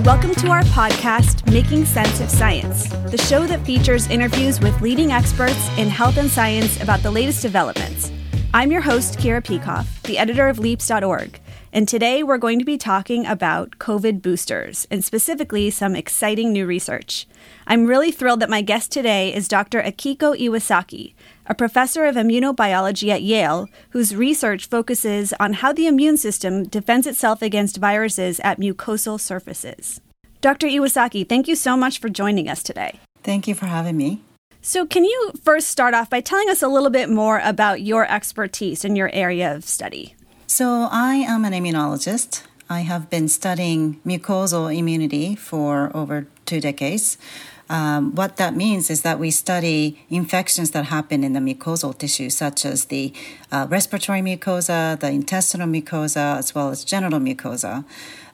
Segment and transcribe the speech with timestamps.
[0.00, 4.80] and welcome to our podcast, Making Sense of Science, the show that features interviews with
[4.80, 8.10] leading experts in health and science about the latest developments.
[8.54, 11.38] I'm your host, Kira Peikoff, the editor of Leaps.org,
[11.72, 16.66] and today we're going to be talking about COVID boosters and specifically some exciting new
[16.66, 17.26] research.
[17.66, 19.80] I'm really thrilled that my guest today is Dr.
[19.80, 21.14] Akiko Iwasaki,
[21.46, 27.06] a professor of immunobiology at Yale, whose research focuses on how the immune system defends
[27.06, 30.00] itself against viruses at mucosal surfaces.
[30.40, 30.66] Dr.
[30.66, 32.98] Iwasaki, thank you so much for joining us today.
[33.22, 34.22] Thank you for having me.
[34.62, 38.10] So, can you first start off by telling us a little bit more about your
[38.10, 40.14] expertise in your area of study?
[40.52, 42.42] So, I am an immunologist.
[42.68, 47.18] I have been studying mucosal immunity for over two decades.
[47.68, 52.30] Um, what that means is that we study infections that happen in the mucosal tissue,
[52.30, 53.12] such as the
[53.52, 57.84] uh, respiratory mucosa, the intestinal mucosa, as well as genital mucosa.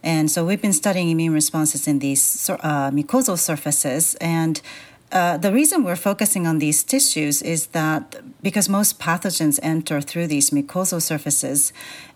[0.03, 4.15] And so we've been studying immune responses in these uh, mucosal surfaces.
[4.23, 4.63] And
[5.13, 10.27] uh, the reason we're focusing on these tissues is that because most pathogens enter through
[10.27, 11.73] these mucosal surfaces,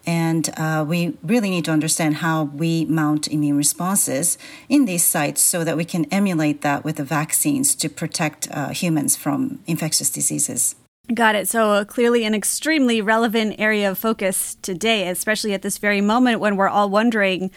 [0.07, 4.39] and uh, we really need to understand how we mount immune responses
[4.69, 8.71] in these sites so that we can emulate that with the vaccines to protect uh,
[8.71, 10.75] humans from infectious diseases.
[11.15, 11.49] Got it.
[11.49, 16.39] So, uh, clearly, an extremely relevant area of focus today, especially at this very moment
[16.41, 17.51] when we're all wondering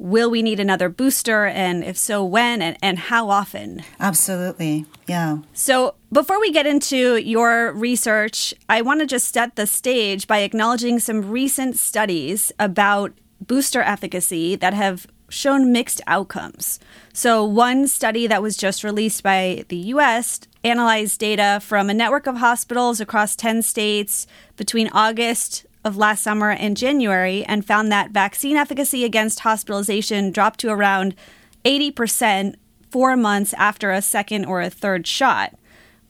[0.00, 1.46] will we need another booster?
[1.46, 3.84] And if so, when and, and how often?
[4.00, 4.86] Absolutely.
[5.06, 5.38] Yeah.
[5.52, 10.38] So, before we get into your research, I want to just set the stage by
[10.38, 16.80] acknowledging some recent studies about booster efficacy that have shown mixed outcomes.
[17.12, 22.26] So, one study that was just released by the US analyzed data from a network
[22.26, 28.10] of hospitals across 10 states between August of last summer and January and found that
[28.10, 31.14] vaccine efficacy against hospitalization dropped to around
[31.64, 32.56] 80%
[32.90, 35.54] four months after a second or a third shot.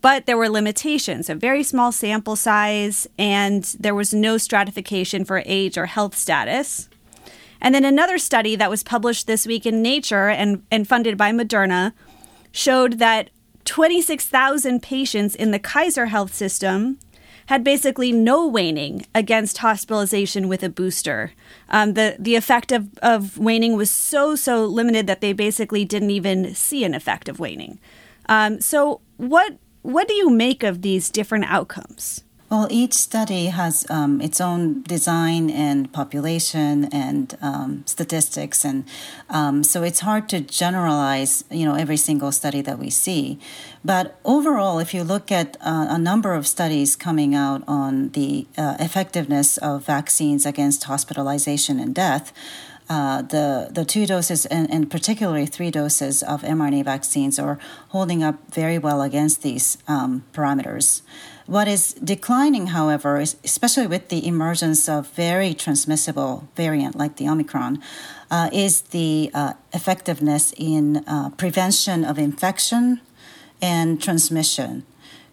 [0.00, 5.42] But there were limitations, a very small sample size, and there was no stratification for
[5.44, 6.88] age or health status.
[7.60, 11.32] And then another study that was published this week in Nature and, and funded by
[11.32, 11.92] Moderna
[12.50, 13.28] showed that
[13.66, 16.98] 26,000 patients in the Kaiser Health System
[17.50, 21.32] had basically no waning against hospitalization with a booster.
[21.68, 26.12] Um, the the effect of, of waning was so so limited that they basically didn't
[26.12, 27.80] even see an effect of waning.
[28.28, 32.22] Um, so what what do you make of these different outcomes?
[32.50, 38.82] Well, each study has um, its own design and population and um, statistics, and
[39.28, 43.38] um, so it's hard to generalize, you know, every single study that we see.
[43.84, 48.48] But overall, if you look at uh, a number of studies coming out on the
[48.58, 52.32] uh, effectiveness of vaccines against hospitalization and death,
[52.90, 57.56] uh, the the two doses and, and, particularly three doses of mRNA vaccines are
[57.90, 61.02] holding up very well against these um, parameters.
[61.46, 67.28] What is declining, however, is especially with the emergence of very transmissible variant like the
[67.28, 67.80] Omicron,
[68.28, 73.00] uh, is the uh, effectiveness in uh, prevention of infection
[73.62, 74.84] and transmission.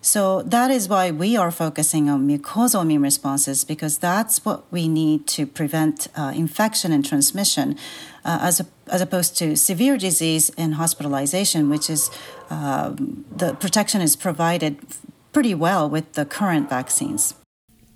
[0.01, 4.87] So that is why we are focusing on mucosal immune responses because that's what we
[4.87, 7.77] need to prevent uh, infection and transmission,
[8.23, 12.11] uh, as a, as opposed to severe disease and hospitalization, which is
[12.49, 14.77] um, the protection is provided
[15.33, 17.33] pretty well with the current vaccines.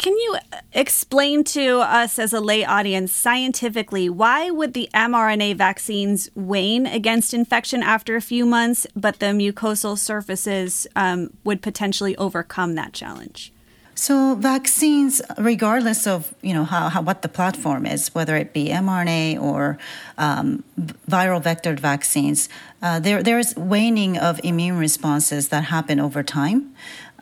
[0.01, 0.37] Can you
[0.73, 7.35] explain to us as a lay audience scientifically why would the mRNA vaccines wane against
[7.35, 13.53] infection after a few months, but the mucosal surfaces um, would potentially overcome that challenge?
[13.93, 18.69] So vaccines, regardless of you know how, how what the platform is, whether it be
[18.69, 19.77] mRNA or
[20.17, 20.63] um,
[21.07, 22.49] viral vectored vaccines,
[22.81, 26.73] uh, there there is waning of immune responses that happen over time.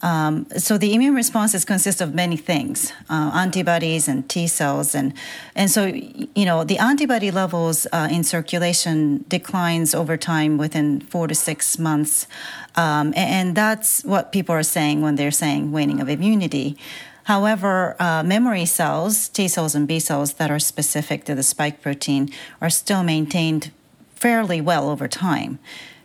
[0.02, 5.14] Um, so the immune responses consist of many things, uh, antibodies and T cells, and
[5.56, 11.28] and so you know the antibody levels uh, in circulation declines over time within four
[11.28, 12.28] to six months,
[12.76, 16.78] um, and, and, that's what people are saying when they're saying waning of immunity.
[17.24, 21.82] However, uh, memory cells, T cells and B cells that are specific to the spike
[21.82, 22.30] protein,
[22.62, 23.72] are still maintained
[24.16, 25.60] fairly well over time.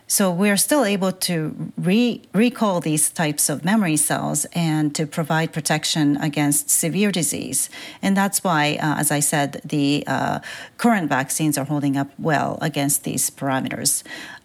[0.07, 5.51] So we're still able to re- recall these types of memory cells and to provide
[5.51, 7.69] protection against severe disease.
[8.01, 10.39] And that's why, uh, as I said, the uh,
[10.77, 14.03] current vaccines are holding up well against these parameters.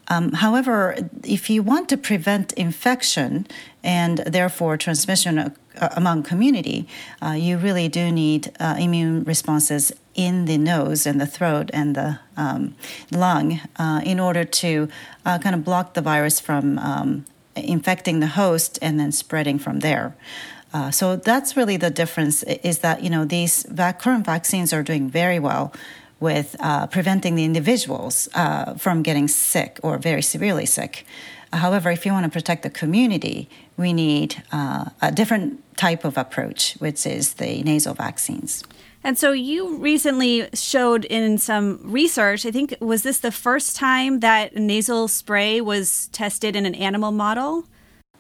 [0.09, 3.47] Um, however, if you want to prevent infection
[3.85, 5.53] and therefore transmission uh,
[5.95, 6.89] among community,
[7.23, 11.97] uh, you really do need uh, immune responses in the nose and the throat and
[11.97, 12.75] the um,
[13.11, 14.87] lung uh, in order to
[15.25, 17.25] uh, kind of block the virus from um,
[17.57, 20.15] infecting the host and then spreading from there.
[20.75, 24.83] Uh, so that's really the difference is that you know these vac- current vaccines are
[24.83, 25.73] doing very well
[26.21, 31.07] with uh, preventing the individuals uh, from getting sick or very severely sick.
[31.53, 36.19] However, if you want to protect the community, we need uh, a different type of
[36.19, 38.63] approach, which is the nasal vaccines.
[39.03, 44.21] And so you recently showed in some research, I think, was this the first time
[44.21, 47.65] that nasal spray was tested in an animal model?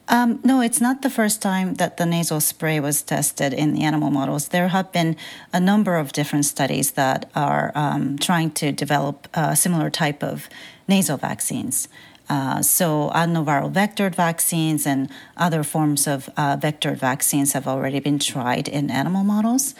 [0.08, 3.84] Um, no, it's not the first time that the nasal spray was tested in the
[3.84, 4.48] animal models.
[4.48, 5.16] There have been
[5.52, 10.48] a number of different studies that are um, trying to develop a similar type of
[10.88, 11.86] nasal vaccines.
[12.30, 18.20] Uh, so, adenoviral vectored vaccines and other forms of uh, vectored vaccines have already been
[18.20, 19.74] tried in animal models.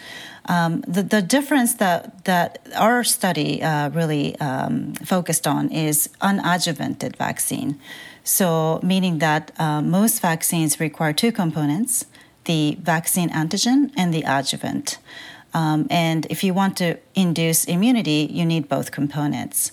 [0.47, 7.15] Um, the, the difference that, that our study uh, really um, focused on is unadjuvanted
[7.15, 7.79] vaccine.
[8.25, 12.05] So, meaning that uh, most vaccines require two components
[12.45, 14.97] the vaccine antigen and the adjuvant.
[15.53, 19.71] Um, and if you want to induce immunity, you need both components.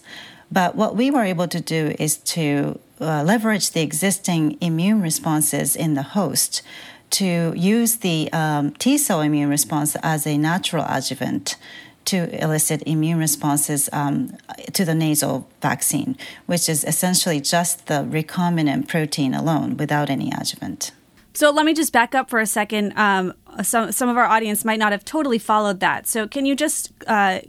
[0.50, 5.76] But what we were able to do is to uh, leverage the existing immune responses
[5.76, 6.62] in the host
[7.10, 11.56] to use the um, T cell immune response as a natural adjuvant
[12.06, 14.34] to elicit immune responses um,
[14.72, 16.16] to the nasal vaccine,
[16.46, 20.90] which is essentially just the recombinant protein alone without any adjuvant.
[21.34, 22.98] So let me just back up for a second.
[22.98, 26.08] Um, some some of our audience might not have totally followed that.
[26.08, 27.40] So can you just uh,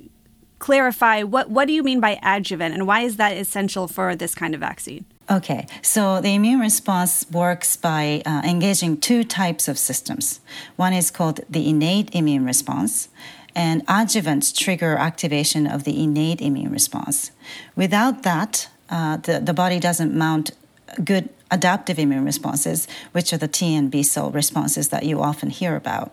[0.59, 4.35] clarify what what do you mean by adjuvant, and why is that essential for this
[4.35, 5.05] kind of vaccine?
[5.29, 10.39] Okay, so the immune response works by uh, engaging two types of systems.
[10.75, 13.09] One is called the innate immune response,
[13.55, 17.31] and adjuvants trigger activation of the innate immune response.
[17.75, 20.51] Without that, uh, the, the body doesn't mount
[21.03, 25.49] good adaptive immune responses, which are the T and B cell responses that you often
[25.49, 26.11] hear about.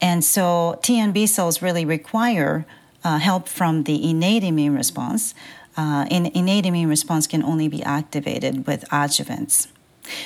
[0.00, 2.66] And so T and B cells really require
[3.04, 5.34] uh, help from the innate immune response.
[5.76, 9.68] Uh, innate immune response can only be activated with adjuvants.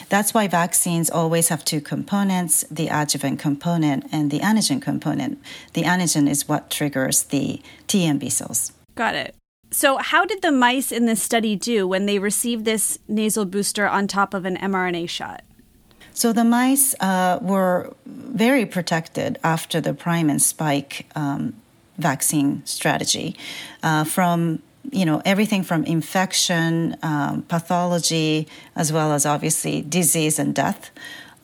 [0.09, 5.43] That's why vaccines always have two components the adjuvant component and the antigen component.
[5.75, 8.73] The antigen is what triggers the T and B cells.
[8.95, 9.35] Got it.
[9.71, 13.89] So, how did the mice in this study do when they received this nasal booster
[13.89, 15.43] on top of an mRNA shot?
[16.13, 21.55] So, the mice uh, were very protected after the prime and spike um,
[21.99, 23.37] vaccine strategy
[23.83, 30.55] uh, from you know everything from infection, um, pathology, as well as obviously disease and
[30.55, 30.91] death.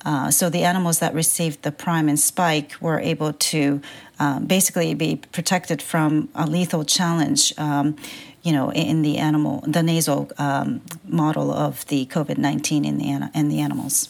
[0.04, 3.80] Uh, so the animals that received the prime and spike were able to
[4.18, 7.52] um, basically be protected from a lethal challenge.
[7.58, 7.96] Um,
[8.42, 13.30] you know, in the animal, the nasal um, model of the COVID nineteen in the
[13.34, 14.08] in the animals.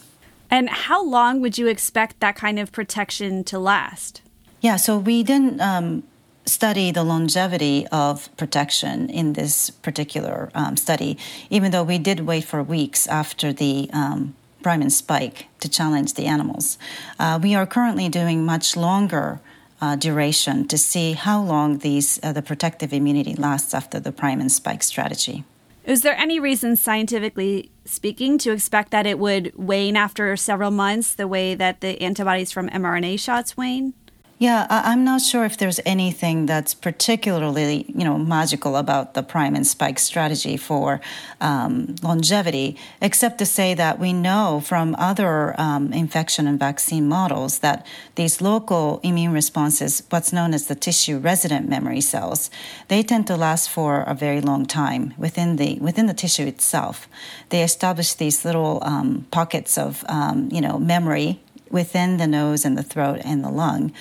[0.51, 4.23] And how long would you expect that kind of protection to last?
[4.61, 6.03] Yeah, so we didn't um,
[6.49, 11.19] study the longevity of protection in this particular um, study,
[11.51, 16.15] even though we did wait for weeks after the um, prime and spike to challenge
[16.15, 16.79] the animals.
[17.19, 19.41] Uh, we are currently doing much longer
[19.81, 24.41] uh, duration to see how long these uh, the protective immunity lasts after the prime
[24.41, 25.45] and spike strategy.
[25.85, 31.15] Is there any reason, scientifically speaking, to expect that it would wane after several months
[31.15, 33.95] the way that the antibodies from mRNA shots wane?
[34.41, 39.23] Yeah, I, am not sure if there's anything that's particularly, you know, magical about the
[39.25, 41.01] prime and spike strategy for
[41.41, 47.59] um, longevity, except to say that we know from other um, infection and vaccine models
[47.59, 52.49] that these local immune responses, what's known as the tissue resident memory cells,
[52.87, 57.09] they tend to last for a very long time within the within the tissue itself.
[57.49, 61.41] They establish these little um, pockets of, um, you know, memory
[61.71, 63.93] within the nose and the throat and the lung.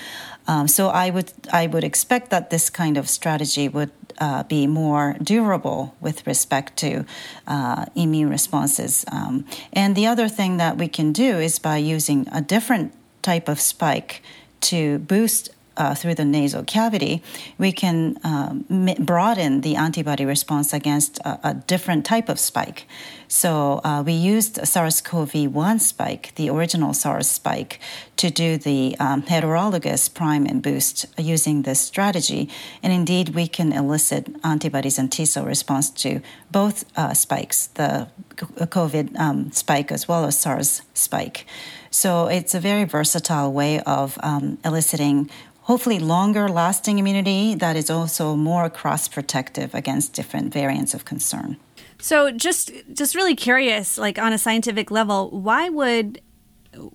[0.46, 4.66] Um, so I would I would expect that this kind of strategy would uh, be
[4.66, 7.04] more durable with respect to
[7.46, 9.04] uh, immune responses.
[9.12, 13.48] Um, and the other thing that we can do is by using a different type
[13.48, 14.22] of spike
[14.60, 17.22] to boost uh, through the nasal cavity,
[17.56, 18.64] we can um,
[18.98, 22.86] broaden the antibody response against a, a different type of spike.
[23.28, 27.78] So uh, we used SARS CoV 1 spike, the original SARS spike,
[28.16, 32.48] to do the um, heterologous prime and boost using this strategy.
[32.82, 36.20] And indeed, we can elicit antibodies and T cell response to
[36.50, 41.46] both uh, spikes, the COVID um, spike as well as SARS spike.
[41.90, 45.30] So it's a very versatile way of um, eliciting
[45.68, 51.58] hopefully longer lasting immunity that is also more cross protective against different variants of concern.
[51.98, 56.22] So just just really curious like on a scientific level why would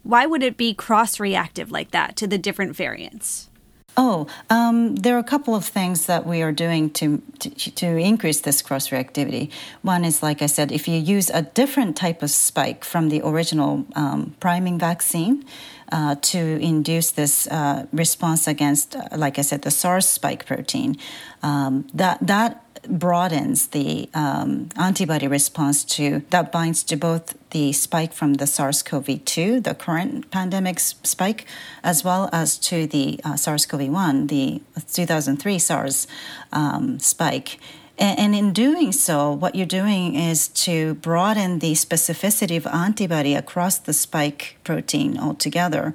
[0.02, 3.50] why would it be cross reactive like that to the different variants?
[3.96, 7.86] Oh, um, there are a couple of things that we are doing to, to, to
[7.86, 9.52] increase this cross reactivity.
[9.84, 13.22] One is, like I said, if you use a different type of spike from the
[13.24, 15.46] original um, priming vaccine
[15.92, 20.98] uh, to induce this uh, response against, uh, like I said, the SARS spike protein,
[21.44, 28.14] um, that that broadens the um, antibody response to that binds to both the spike
[28.14, 31.46] from the SARS-CoV-2, the current pandemic spike,
[31.84, 34.62] as well as to the uh, SARS-CoV-1, the
[34.92, 36.08] 2003 SARS
[36.52, 37.60] um, spike.
[38.00, 43.78] And in doing so, what you're doing is to broaden the specificity of antibody across
[43.78, 45.94] the spike protein altogether,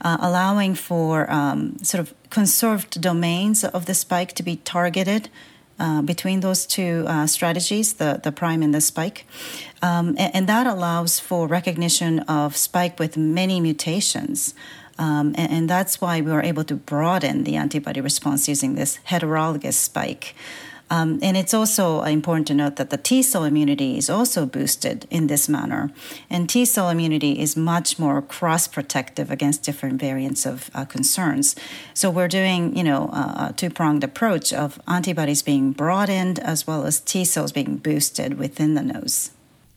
[0.00, 5.28] uh, allowing for um, sort of conserved domains of the spike to be targeted
[5.80, 9.24] uh, between those two uh, strategies, the, the prime and the spike.
[9.82, 14.54] Um, and, and, that allows for recognition of spike with many mutations.
[14.98, 18.98] Um, and, and, that's why we were able to broaden the antibody response using this
[19.08, 20.34] heterologous spike.
[20.90, 25.06] Um, and it's also important to note that the T cell immunity is also boosted
[25.08, 25.92] in this manner.
[26.28, 31.54] And T cell immunity is much more cross protective against different variants of uh, concerns.
[31.94, 36.84] So we're doing, you know, a two pronged approach of antibodies being broadened as well
[36.84, 39.30] as T cells being boosted within the nose.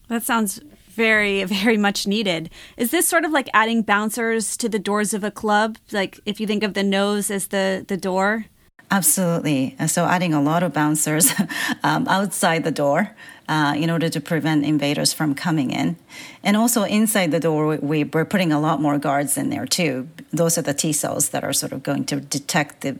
[0.07, 2.49] That sounds very, very much needed.
[2.77, 5.77] Is this sort of like adding bouncers to the doors of a club?
[5.91, 8.45] Like if you think of the nose as the, the door?
[8.93, 9.75] Absolutely.
[9.87, 11.33] So adding a lot of bouncers
[11.83, 13.15] um, outside the door
[13.49, 15.95] uh, in order to prevent invaders from coming in.
[16.43, 20.09] And also inside the door, we, we're putting a lot more guards in there too.
[20.31, 22.99] Those are the T cells that are sort of going to detect the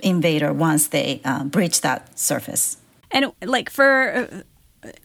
[0.00, 2.76] invader once they uh, breach that surface.
[3.10, 4.44] And like for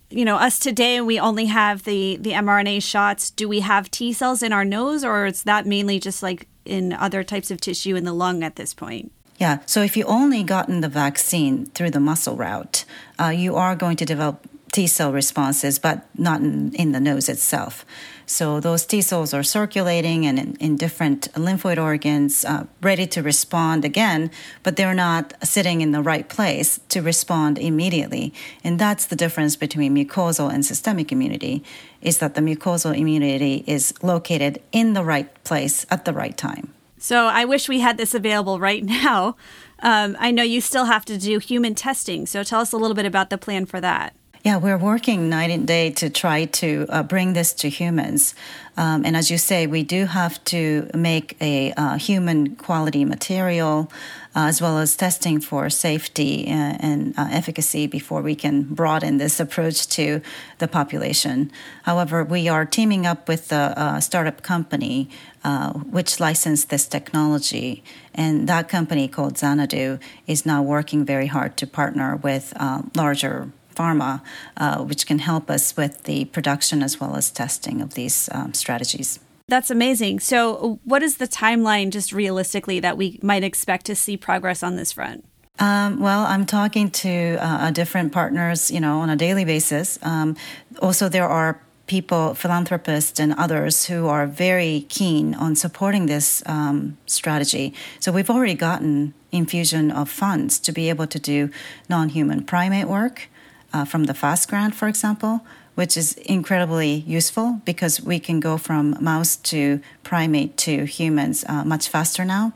[0.10, 4.14] you know us today we only have the the mRNA shots do we have T
[4.14, 7.96] cells in our nose or is that mainly just like in other types of tissue
[7.96, 11.92] in the lung at this point yeah, so if you only gotten the vaccine through
[11.92, 12.86] the muscle route,
[13.20, 17.30] uh, you are going to develop T cell responses, but not in, in, the nose
[17.30, 17.86] itself.
[18.26, 23.22] So those T cells are circulating and in, in different lymphoid organs, uh, ready to
[23.22, 24.32] respond again,
[24.64, 28.34] but they're not sitting in the right place to respond immediately.
[28.66, 31.64] And that's the difference between mucosal and systemic immunity,
[32.02, 36.75] is that the mucosal immunity is located in the right place at the right time.
[37.06, 39.36] So I wish we had this available right now.
[39.84, 42.26] Um, I know you still have to do human testing.
[42.26, 44.16] So tell us a little bit about the plan for that.
[44.44, 48.34] Yeah, we're working night and day to try to uh, bring this to humans.
[48.78, 53.92] Um, and as you say, we do have to make a uh, human quality material
[54.36, 58.64] uh, as well as testing for safety and, uh, and uh, efficacy before we can
[58.64, 60.22] broaden this approach to
[60.58, 61.52] the population.
[61.84, 65.10] However, we are teaming up with a, a startup company
[65.46, 67.84] uh, which licensed this technology.
[68.14, 73.52] And that company called Xanadu is now working very hard to partner with uh, larger
[73.76, 74.22] pharma,
[74.58, 78.54] uh, which can help us with the production as well as testing of these um,
[78.54, 79.20] strategies.
[79.48, 80.22] That's amazing.
[80.22, 84.76] So, what is the timeline, just realistically, that we might expect to see progress on
[84.76, 85.24] this front?
[85.60, 90.00] Um, well, I'm talking to uh, different partners, you know, on a daily basis.
[90.02, 90.36] Um,
[90.82, 96.98] also, there are people, philanthropists, and others who are very keen on supporting this um,
[97.06, 97.74] strategy.
[98.00, 101.50] So we've already gotten infusion of funds to be able to do
[101.88, 103.30] non-human primate work
[103.76, 105.42] uh, from the FAST grant, for example
[105.76, 111.64] which is incredibly useful because we can go from mouse to primate to humans uh,
[111.64, 112.54] much faster now.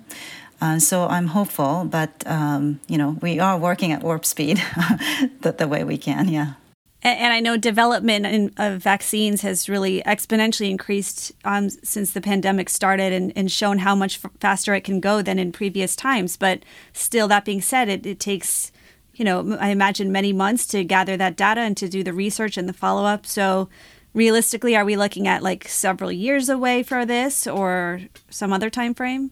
[0.62, 4.58] Uh, so I'm hopeful, but um, you know we are working at warp speed
[5.42, 6.28] the, the way we can.
[6.28, 6.54] Yeah.
[7.02, 12.68] And I know development in, of vaccines has really exponentially increased um, since the pandemic
[12.70, 16.36] started and, and, shown how much f- faster it can go than in previous times.
[16.36, 18.74] But still, that being said, it, it takes
[19.20, 22.56] you know, I imagine many months to gather that data and to do the research
[22.56, 23.26] and the follow up.
[23.26, 23.68] So,
[24.14, 28.00] realistically, are we looking at like several years away for this or
[28.30, 29.32] some other time frame?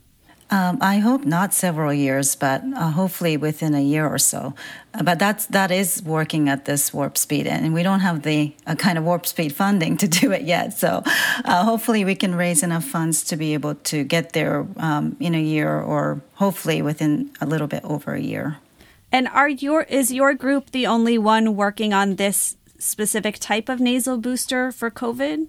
[0.50, 4.54] Um, I hope not several years, but uh, hopefully within a year or so.
[4.94, 8.54] Uh, but that's that is working at this warp speed, and we don't have the
[8.66, 10.78] uh, kind of warp speed funding to do it yet.
[10.78, 11.02] So
[11.46, 15.34] uh, hopefully we can raise enough funds to be able to get there um, in
[15.34, 18.58] a year, or hopefully within a little bit over a year.
[19.12, 23.80] And are your is your group the only one working on this specific type of
[23.80, 25.48] nasal booster for COVID?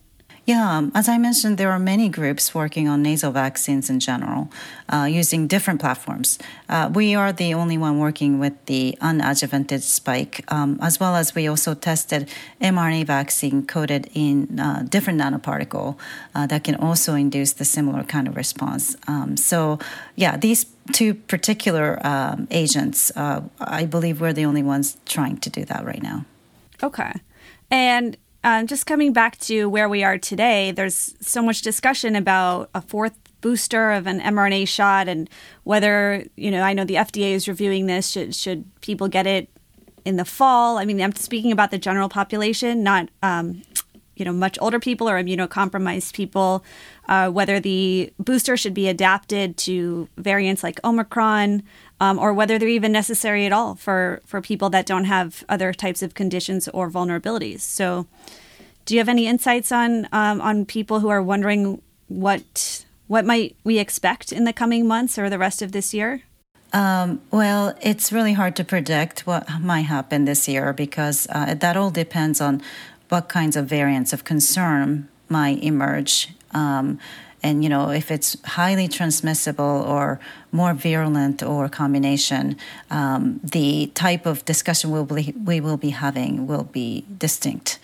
[0.49, 4.51] Yeah, um, as I mentioned, there are many groups working on nasal vaccines in general
[4.89, 6.39] uh, using different platforms.
[6.71, 11.35] Uh, we are the only one working with the unadjuvanted spike, um, as well as
[11.35, 12.31] we also tested
[12.63, 15.99] mRNA vaccine coated in uh, different nanoparticle
[16.35, 18.97] uh, that can also induce the similar kind of response.
[19.07, 19.79] Um, so,
[20.17, 25.51] yeah, these two particular um, agents, uh, I believe we're the only ones trying to
[25.51, 26.25] do that right now.
[26.83, 27.13] Okay.
[27.71, 28.17] And
[28.49, 32.81] um, just coming back to where we are today, there's so much discussion about a
[32.81, 33.13] fourth
[33.43, 35.29] booster of an mRNA shot and
[35.65, 38.09] whether, you know, I know the FDA is reviewing this.
[38.09, 39.51] Should, should people get it
[40.07, 40.79] in the fall?
[40.79, 43.65] I mean, I'm speaking about the general population, not, um,
[44.17, 46.65] you know, much older people or immunocompromised people,
[47.07, 51.63] uh, whether the booster should be adapted to variants like Omicron
[52.01, 55.73] um, or whether they're even necessary at all for, for people that don't have other
[55.73, 57.61] types of conditions or vulnerabilities.
[57.61, 58.07] So,
[58.85, 63.55] do you have any insights on um, on people who are wondering what what might
[63.63, 66.23] we expect in the coming months or the rest of this year?
[66.73, 71.77] Um, well, it's really hard to predict what might happen this year because uh, that
[71.77, 72.63] all depends on
[73.09, 76.29] what kinds of variants of concern might emerge.
[76.53, 76.99] Um,
[77.43, 80.21] and you know if it's highly transmissible or
[80.53, 82.57] more virulent or combination
[82.91, 87.79] um, the type of discussion we'll be, we will be having will be distinct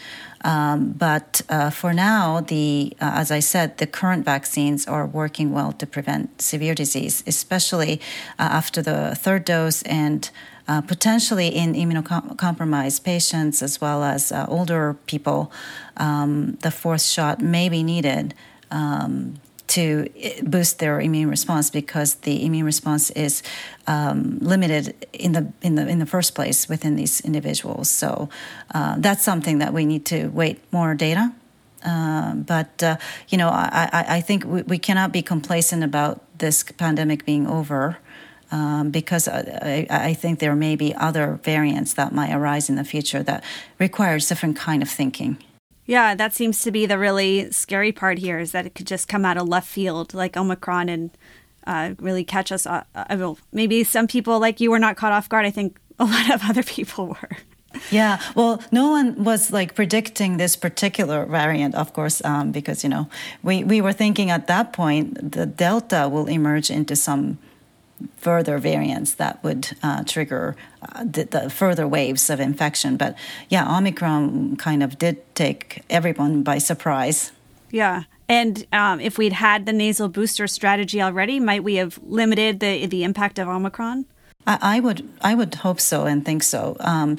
[0.45, 5.53] um, but uh, for now, the uh, as I said, the current vaccines are working
[5.53, 7.99] well to prevent severe disease, especially
[8.39, 10.31] uh, after the third dose and
[10.69, 15.51] uh, potentially in immunocompromised patients as well as uh, older people.
[15.97, 18.35] Um, the fourth shot may be needed.
[18.71, 20.09] Um, to
[20.43, 23.43] boost their immune response because the immune response is
[23.87, 27.89] um, limited in the in the in the first place within these individuals.
[27.89, 28.29] So
[28.75, 31.33] uh, that's something that we need to wait more data.
[31.85, 32.97] Uh, but uh,
[33.29, 37.47] you know, I, I, I think we, we, cannot be complacent about this pandemic being
[37.47, 37.99] over.
[38.51, 42.85] Um, because I, I, think there may be other variants that might arise in the
[42.85, 43.43] future that
[43.81, 45.39] requires different kind of thinking.
[45.87, 49.07] Yeah, that seems to be the really scary part here is that it could just
[49.07, 51.11] come out of left field like Omicron and
[51.67, 52.67] uh, really catch us.
[52.67, 55.45] Uh, uh well, maybe some people like you were not caught off guard.
[55.45, 57.37] I think a lot of other people were.
[57.91, 62.89] Yeah, well, no one was like predicting this particular variant, of course, um, because you
[62.89, 63.09] know
[63.43, 67.39] we we were thinking at that point the Delta will emerge into some
[68.17, 72.97] further variants that would uh, trigger uh, the, the, further waves of infection.
[72.97, 73.17] But
[73.49, 77.33] yeah, Omicron kind of did take everyone by surprise.
[77.71, 78.05] Yeah.
[78.29, 82.87] And um, if we'd had the nasal booster strategy already, might we have limited the
[82.87, 84.07] the impact of Omicron?
[84.47, 86.77] I, I would I would hope so and think so.
[86.81, 87.19] Um,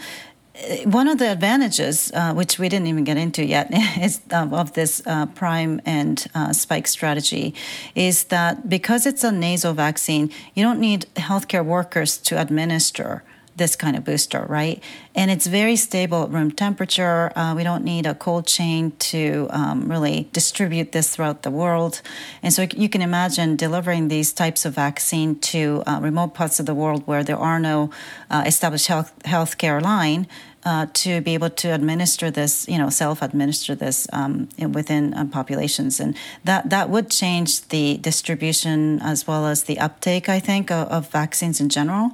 [0.85, 3.67] one of the advantages, uh, which we didn't even get into yet,
[4.01, 7.53] is uh, of this uh, prime and uh, spike strategy,
[7.93, 13.23] is that because it's a nasal vaccine, you don't need healthcare workers to administer
[13.55, 14.81] this kind of booster, right?
[15.15, 17.31] And it's very stable at room temperature.
[17.35, 22.01] Uh, we don't need a cold chain to um, really distribute this throughout the world.
[22.43, 26.65] And so you can imagine delivering these types of vaccine to uh, remote parts of
[26.65, 27.91] the world where there are no
[28.29, 30.27] uh, established health healthcare line
[30.65, 35.99] uh, to be able to administer this, you know, self-administer this um, within um, populations,
[35.99, 40.87] and that that would change the distribution as well as the uptake, I think, of,
[40.87, 42.11] of vaccines in general.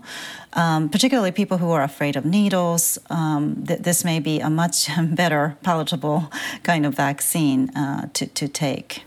[0.53, 2.90] Um, particularly people who are afraid of needles.
[3.09, 6.31] Um, th- this may be a much better palatable
[6.63, 9.03] kind of vaccine uh, to to take.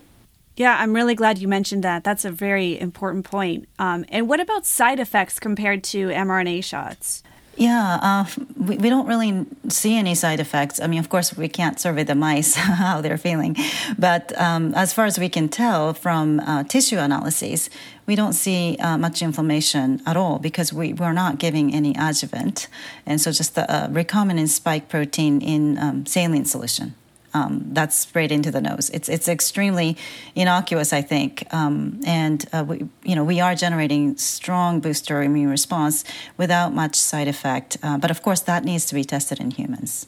[0.56, 2.04] Yeah, I'm really glad you mentioned that.
[2.04, 3.68] That's a very important point.
[3.78, 7.24] Um, and what about side effects compared to mRNA shots?
[7.56, 8.24] Yeah, uh,
[8.56, 10.80] we, we don't really see any side effects.
[10.80, 13.56] I mean, of course, we can't survey the mice how they're feeling,
[13.98, 17.70] but um, as far as we can tell from uh, tissue analyses,
[18.06, 22.66] we don't see uh, much inflammation at all because we, we're not giving any adjuvant,
[23.06, 26.94] and so just the uh, recombinant spike protein in um, saline solution
[27.34, 28.90] um, that's sprayed into the nose.
[28.90, 29.96] It's it's extremely
[30.34, 35.50] innocuous, I think, um, and uh, we you know we are generating strong booster immune
[35.50, 36.04] response
[36.36, 37.76] without much side effect.
[37.82, 40.06] Uh, but of course, that needs to be tested in humans.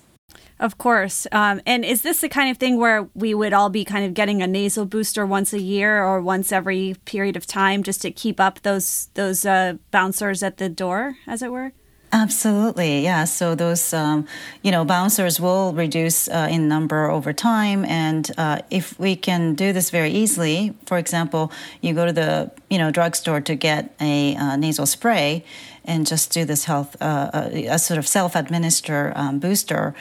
[0.59, 1.27] Of course.
[1.33, 4.15] Um, and is this the kind of thing where we would all be kind of
[4.15, 8.11] getting a nasal booster once a year or once every period of time just to
[8.11, 11.73] keep up those those uh, bouncers at the door, as it were?
[12.13, 13.25] Absolutely, yeah.
[13.25, 14.27] So those, um,
[14.63, 19.55] you know, bouncers will reduce uh, in number over time, and uh, if we can
[19.55, 23.95] do this very easily, for example, you go to the, you know, drugstore to get
[24.01, 25.45] a uh, nasal spray,
[25.85, 29.95] and just do this health, uh, a, a sort of self administer um, booster,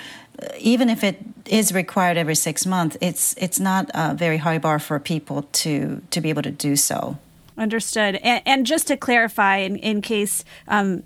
[0.60, 4.80] even if it is required every six months, it's it's not a very high bar
[4.80, 7.18] for people to to be able to do so.
[7.58, 8.16] Understood.
[8.16, 11.04] And, and just to clarify, in, in case um,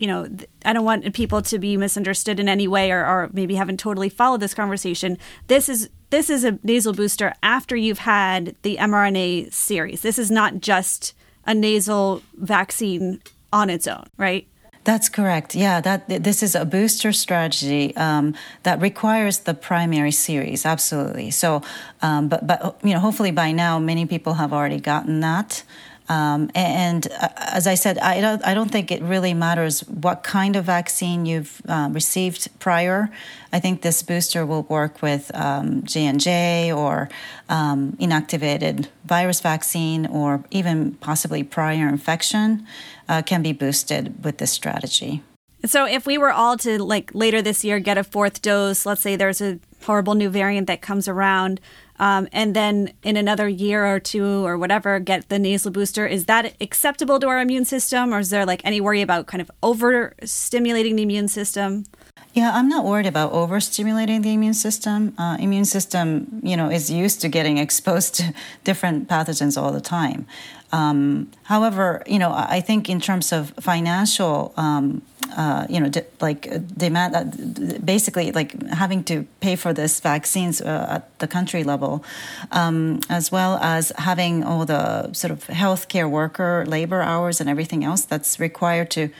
[0.00, 0.26] you know,
[0.64, 4.08] I don't want people to be misunderstood in any way, or, or maybe haven't totally
[4.08, 5.18] followed this conversation.
[5.46, 10.00] This is this is a nasal booster after you've had the mRNA series.
[10.00, 11.14] This is not just
[11.46, 14.48] a nasal vaccine on its own, right?
[14.84, 15.54] That's correct.
[15.54, 20.64] Yeah, that this is a booster strategy um, that requires the primary series.
[20.64, 21.30] Absolutely.
[21.30, 21.60] So,
[22.00, 25.62] um, but but you know, hopefully by now many people have already gotten that.
[26.10, 30.24] Um, and uh, as I said, I don't, I don't think it really matters what
[30.24, 33.10] kind of vaccine you've uh, received prior.
[33.52, 37.08] I think this booster will work with um, J and J or
[37.48, 42.66] um, inactivated virus vaccine, or even possibly prior infection
[43.08, 45.22] uh, can be boosted with this strategy.
[45.64, 49.02] So, if we were all to like later this year get a fourth dose, let's
[49.02, 51.60] say there's a horrible new variant that comes around,
[52.00, 56.24] um, and then in another year or two or whatever get the nasal booster is
[56.24, 59.50] that acceptable to our immune system or is there like any worry about kind of
[59.62, 61.84] overstimulating the immune system
[62.32, 65.14] yeah, I'm not worried about overstimulating the immune system.
[65.18, 68.32] Uh, immune system, you know, is used to getting exposed to
[68.62, 70.26] different pathogens all the time.
[70.72, 75.02] Um, however, you know, I think in terms of financial, um,
[75.36, 80.00] uh, you know, de- like uh, demand, uh, basically like having to pay for this
[80.00, 82.04] vaccines uh, at the country level,
[82.52, 87.84] um, as well as having all the sort of healthcare worker labor hours and everything
[87.84, 89.10] else that's required to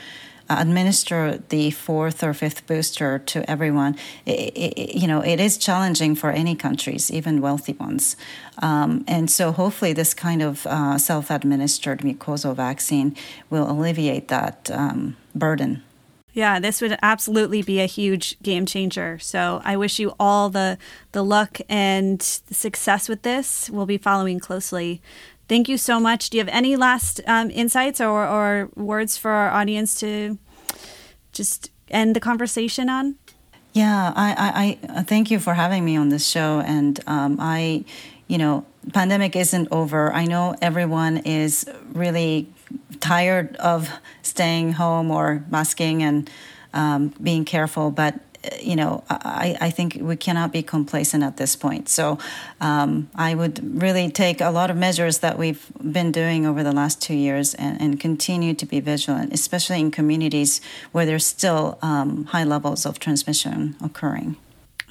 [0.50, 3.96] administer the fourth or fifth booster to everyone,
[4.26, 8.16] it, it, you know, it is challenging for any countries, even wealthy ones.
[8.58, 13.14] Um, and so hopefully this kind of uh, self-administered mucosal vaccine
[13.48, 15.82] will alleviate that um, burden.
[16.32, 19.18] Yeah, this would absolutely be a huge game changer.
[19.18, 20.78] So I wish you all the
[21.12, 23.68] the luck and success with this.
[23.70, 25.00] We'll be following closely.
[25.48, 26.30] Thank you so much.
[26.30, 30.38] Do you have any last um, insights or, or words for our audience to
[31.32, 33.16] just end the conversation on?
[33.72, 36.60] Yeah, I, I, I thank you for having me on this show.
[36.60, 37.84] And um, I,
[38.28, 40.12] you know, pandemic isn't over.
[40.12, 42.48] I know everyone is really
[43.00, 43.90] tired of
[44.22, 46.30] staying home or masking and
[46.72, 48.20] um, being careful, but
[48.60, 51.88] you know, I, I think we cannot be complacent at this point.
[51.88, 52.18] So
[52.60, 56.72] um, I would really take a lot of measures that we've been doing over the
[56.72, 60.60] last two years and, and continue to be vigilant, especially in communities
[60.92, 64.36] where there's still um, high levels of transmission occurring.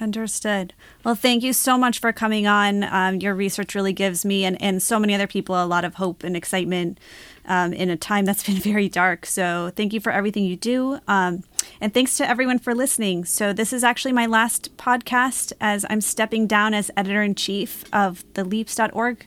[0.00, 0.72] Understood.
[1.04, 2.84] Well, thank you so much for coming on.
[2.84, 5.96] Um, your research really gives me and, and so many other people a lot of
[5.96, 6.98] hope and excitement
[7.44, 9.26] um, in a time that's been very dark.
[9.26, 11.00] So, thank you for everything you do.
[11.06, 11.44] Um,
[11.82, 13.26] and thanks to everyone for listening.
[13.26, 17.84] So, this is actually my last podcast as I'm stepping down as editor in chief
[17.92, 19.26] of the leaps.org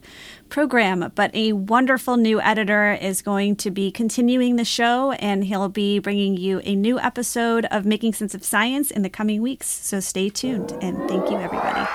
[0.54, 1.12] program.
[1.16, 5.98] But a wonderful new editor is going to be continuing the show, and he'll be
[5.98, 9.68] bringing you a new episode of Making Sense of Science in the coming weeks.
[9.68, 11.90] So, stay tuned and thank you, everybody.